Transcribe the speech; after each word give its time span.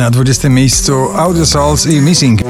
Na 0.00 0.10
20 0.10 0.48
miejscu 0.48 0.92
Audio 1.16 1.46
Souls 1.46 1.86
i 1.86 2.00
Missing. 2.00 2.40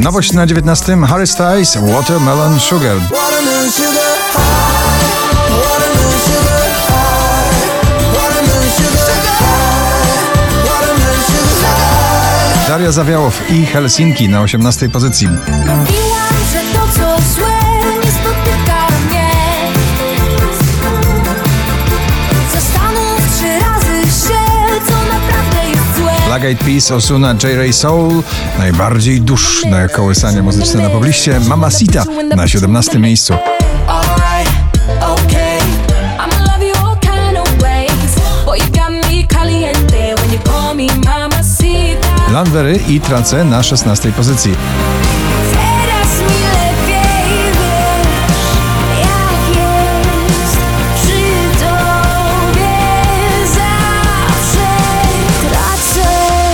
Nowość 0.00 0.32
na 0.32 0.46
19 0.46 0.96
Harry 1.06 1.26
Styles 1.26 1.76
Watermelon 1.76 2.60
Sugar. 2.60 2.96
Daria 12.68 12.92
Zawiałow 12.92 13.50
i 13.50 13.66
Helsinki 13.66 14.28
na 14.28 14.40
18 14.40 14.88
pozycji. 14.88 15.28
Black 26.42 26.60
Eyed 26.60 26.66
Peas, 26.66 26.90
Osuna, 26.90 27.34
J. 27.34 27.56
Ray 27.56 27.72
Soul. 27.72 28.22
Najbardziej 28.58 29.20
duszne 29.20 29.88
kołysanie 29.88 30.42
muzyczne 30.42 30.82
na 30.82 30.90
pobliście 30.90 31.40
Mamacita 31.40 32.04
na 32.36 32.48
17 32.48 32.98
miejscu. 32.98 33.34
Landwery 42.32 42.80
i 42.88 43.00
Trace 43.00 43.44
na 43.44 43.62
16 43.62 44.12
pozycji. 44.12 44.54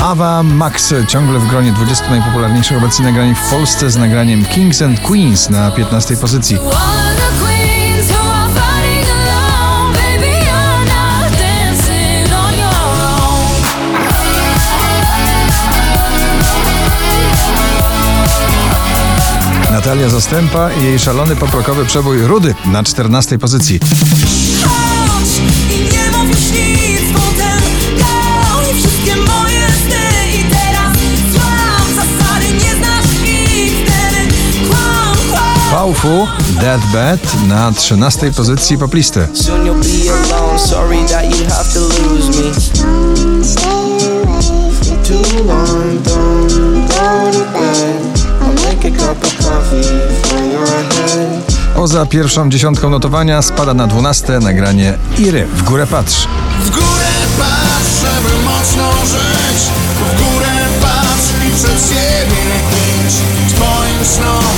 Awa 0.08 0.42
Max 0.42 0.94
ciągle 1.08 1.38
w 1.38 1.48
gronie 1.48 1.72
20 1.72 2.10
najpopularniejszych 2.10 2.78
obecnie 2.78 3.04
nagrań 3.04 3.34
w 3.34 3.50
Polsce 3.50 3.90
z 3.90 3.96
nagraniem 3.96 4.44
Kings 4.44 4.82
and 4.82 5.00
Queens 5.00 5.50
na 5.50 5.70
15 5.70 6.16
pozycji. 6.16 6.58
Natalia 19.70 20.08
Zastępa 20.08 20.72
i 20.72 20.84
jej 20.84 20.98
szalony 20.98 21.36
poprokowy 21.36 21.86
przebój 21.86 22.22
Rudy 22.22 22.54
na 22.66 22.82
14 22.82 23.38
pozycji. 23.38 23.80
Chodź 24.64 25.28
cup 48.90 49.24
of 49.24 49.36
coffee 49.38 49.82
for 50.22 50.42
your 50.52 50.66
head. 50.66 51.58
Poza 51.74 52.06
pierwszą 52.06 52.50
dziesiątką 52.50 52.90
notowania 52.90 53.42
spada 53.42 53.74
na 53.74 53.86
12 53.86 54.38
nagranie 54.38 54.98
Iry 55.18 55.46
w 55.46 55.62
górę 55.62 55.86
patrz. 55.86 56.26
W 56.64 56.70
górę 56.70 57.10
patrz, 57.38 57.90
żeby 58.00 58.44
mocno 58.44 58.92
żyć. 59.06 59.62
W 59.98 60.18
górę 60.18 60.54
patrz 60.82 61.48
i 61.48 61.50
przed 61.56 61.88
siebie 61.88 62.42
idź. 63.06 63.14
Twoim 63.54 64.04
snom 64.04 64.57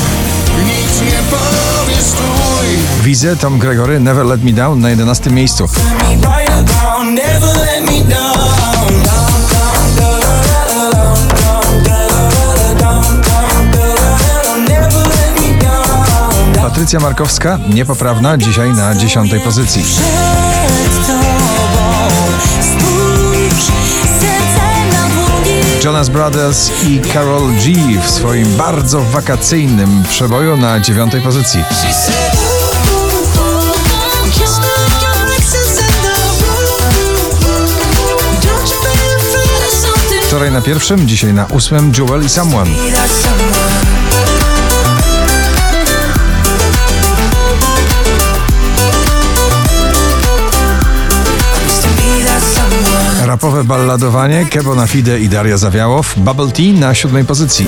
Widzę 3.02 3.36
Tom 3.36 3.58
Gregory 3.58 4.00
Never 4.00 4.26
Let 4.26 4.44
Me 4.44 4.52
Down 4.52 4.80
na 4.80 4.90
11 4.90 5.30
miejscu. 5.30 5.68
Patrycja 16.62 17.00
Markowska 17.00 17.58
niepoprawna 17.74 18.36
dzisiaj 18.38 18.72
na 18.72 18.94
10 18.94 19.32
pozycji. 19.44 19.84
Jonas 25.90 26.08
Brothers 26.08 26.70
i 26.88 27.00
Carol 27.12 27.52
G 27.52 27.74
w 28.02 28.10
swoim 28.10 28.56
bardzo 28.56 29.00
wakacyjnym 29.00 30.02
przeboju 30.08 30.56
na 30.56 30.80
9 30.80 31.12
pozycji. 31.24 31.64
Wczoraj 40.22 40.52
na 40.52 40.62
pierwszym, 40.62 41.08
dzisiaj 41.08 41.34
na 41.34 41.46
ósmym 41.46 41.92
Jewel 41.98 42.24
i 42.24 42.28
Someone. 42.28 42.70
Rapowe 53.30 53.64
balladowanie 53.64 54.46
Kebo 54.46 54.74
na 54.74 54.86
Fide 54.86 55.20
i 55.20 55.28
Daria 55.28 55.56
Zawiałow. 55.56 56.14
Bubble 56.16 56.50
Tea 56.50 56.72
na 56.80 56.94
siódmej 56.94 57.24
pozycji. 57.24 57.66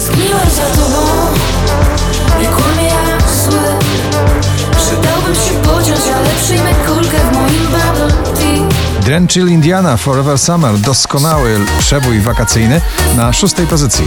Drenchill 9.00 9.48
Indiana 9.48 9.96
Forever 9.96 10.38
Summer. 10.38 10.78
Doskonały 10.78 11.60
przebój 11.78 12.20
wakacyjny 12.20 12.80
na 13.16 13.32
szóstej 13.32 13.66
pozycji. 13.66 14.04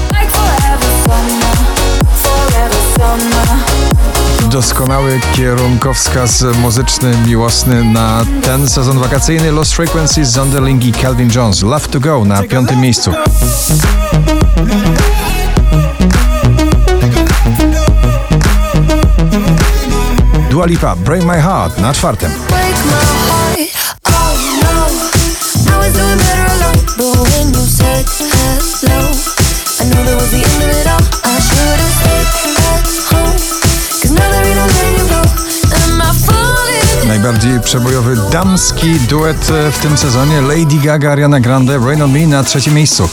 Doskonały 4.56 5.20
kierunkowskaz 5.36 6.46
muzyczny, 6.62 7.18
miłosny 7.28 7.84
na 7.84 8.26
ten 8.42 8.70
sezon 8.70 9.00
wakacyjny 9.00 9.52
Lost 9.52 9.74
Frequencies, 9.74 10.30
Zonderling 10.30 10.86
i 10.86 10.94
Calvin 10.94 11.30
Jones. 11.36 11.62
Love 11.62 11.88
to 11.88 12.00
Go 12.00 12.26
na 12.26 12.44
piątym 12.44 12.82
miejscu. 12.82 13.12
Dua 20.50 20.66
Lipa, 20.66 20.96
Break 20.96 21.24
My 21.24 21.42
Heart 21.42 21.78
na 21.78 21.94
czwartym. 21.94 22.32
Break 22.32 22.86
my 22.86 22.92
heart, 22.92 23.60
oh 24.06 24.12
no. 24.64 24.86
I 25.74 25.78
was 25.78 25.94
doing 25.94 26.18
better 26.18 26.46
alone, 26.46 26.80
but 26.98 27.18
when 27.30 27.54
you 27.54 27.66
said 27.68 28.06
hello, 28.82 29.12
I 29.80 29.84
knew 29.86 30.04
that 30.06 30.16
was 30.22 30.30
the 30.32 30.38
end 30.38 30.64
of 30.64 30.70
it 30.82 30.88
all. 30.88 31.02
I 31.24 31.40
should 31.40 31.80
have 31.80 31.94
stayed 32.02 32.15
Najbardziej 37.26 37.60
przebojowy 37.60 38.16
damski 38.32 39.00
duet 39.00 39.52
w 39.72 39.78
tym 39.80 39.98
sezonie 39.98 40.42
Lady 40.42 40.76
Gaga, 40.84 41.12
Ariana 41.12 41.40
Grande, 41.40 41.80
Rain 41.80 42.02
on 42.02 42.12
Me 42.12 42.28
na 42.28 42.44
trzecim 42.44 42.74
miejscu. 42.74 43.10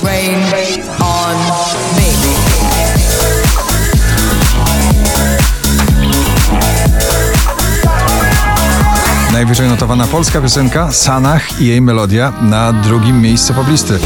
Najwyżej 9.33 9.69
notowana 9.69 10.07
polska 10.07 10.41
piosenka 10.41 10.93
Sanach 10.93 11.61
i 11.61 11.67
jej 11.67 11.81
melodia 11.81 12.33
na 12.41 12.73
drugim 12.73 13.21
miejscu 13.21 13.55
poblisty. 13.55 13.99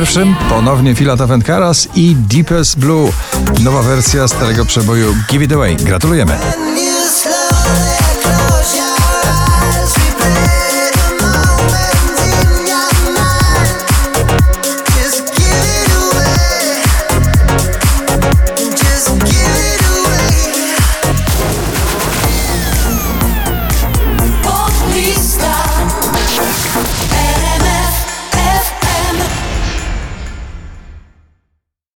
21 0.00 0.34
ponownie 0.48 0.94
Filata 0.94 1.26
Wędkaras 1.26 1.88
i 1.94 2.16
Deepest 2.16 2.78
Blue. 2.78 3.12
Nowa 3.64 3.82
wersja 3.82 4.28
starego 4.28 4.64
przeboju 4.64 5.14
Give 5.28 5.42
It 5.42 5.52
Away. 5.52 5.76
Gratulujemy. 5.76 6.38